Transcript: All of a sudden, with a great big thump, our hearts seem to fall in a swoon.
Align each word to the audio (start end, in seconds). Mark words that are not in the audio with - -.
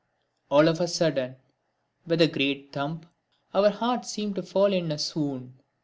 All 0.49 0.67
of 0.67 0.81
a 0.81 0.87
sudden, 0.87 1.35
with 2.07 2.21
a 2.23 2.27
great 2.27 2.63
big 2.69 2.73
thump, 2.73 3.05
our 3.53 3.69
hearts 3.69 4.09
seem 4.09 4.33
to 4.33 4.41
fall 4.41 4.73
in 4.73 4.91
a 4.91 4.97
swoon. 4.97 5.59